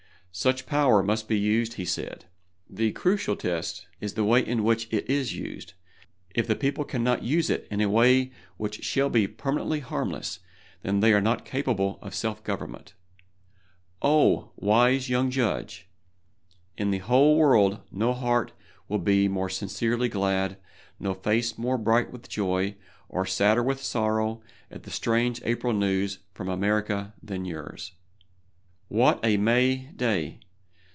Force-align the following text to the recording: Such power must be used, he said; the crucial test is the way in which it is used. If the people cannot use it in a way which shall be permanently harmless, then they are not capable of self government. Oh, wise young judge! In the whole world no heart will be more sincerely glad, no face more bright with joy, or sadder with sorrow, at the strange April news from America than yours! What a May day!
Such 0.33 0.65
power 0.65 1.03
must 1.03 1.27
be 1.27 1.37
used, 1.37 1.73
he 1.73 1.83
said; 1.83 2.23
the 2.69 2.93
crucial 2.93 3.35
test 3.35 3.85
is 3.99 4.13
the 4.13 4.23
way 4.23 4.39
in 4.39 4.63
which 4.63 4.87
it 4.89 5.09
is 5.09 5.35
used. 5.35 5.73
If 6.33 6.47
the 6.47 6.55
people 6.55 6.85
cannot 6.85 7.21
use 7.23 7.49
it 7.49 7.67
in 7.69 7.81
a 7.81 7.89
way 7.89 8.31
which 8.55 8.81
shall 8.81 9.09
be 9.09 9.27
permanently 9.27 9.81
harmless, 9.81 10.39
then 10.83 11.01
they 11.01 11.11
are 11.11 11.19
not 11.19 11.43
capable 11.43 11.99
of 12.01 12.15
self 12.15 12.45
government. 12.45 12.93
Oh, 14.01 14.53
wise 14.55 15.09
young 15.09 15.29
judge! 15.31 15.89
In 16.77 16.91
the 16.91 16.99
whole 16.99 17.35
world 17.35 17.81
no 17.91 18.13
heart 18.13 18.53
will 18.87 18.99
be 18.99 19.27
more 19.27 19.49
sincerely 19.49 20.07
glad, 20.07 20.55
no 20.97 21.13
face 21.13 21.57
more 21.57 21.77
bright 21.77 22.09
with 22.09 22.29
joy, 22.29 22.77
or 23.09 23.25
sadder 23.25 23.61
with 23.61 23.83
sorrow, 23.83 24.41
at 24.71 24.83
the 24.83 24.91
strange 24.91 25.41
April 25.43 25.73
news 25.73 26.19
from 26.33 26.47
America 26.47 27.13
than 27.21 27.43
yours! 27.43 27.91
What 28.93 29.21
a 29.23 29.37
May 29.37 29.89
day! 29.95 30.41